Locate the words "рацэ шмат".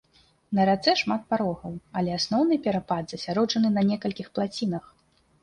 0.69-1.21